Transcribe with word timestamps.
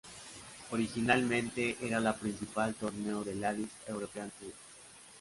Originalmente 0.71 1.77
era 1.79 1.99
la 1.99 2.15
principal 2.15 2.73
torneo 2.73 3.23
del 3.23 3.39
Ladies 3.39 3.69
European 3.87 4.31
Tour. 4.31 4.49